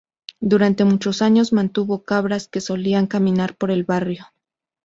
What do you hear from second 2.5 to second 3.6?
solían caminar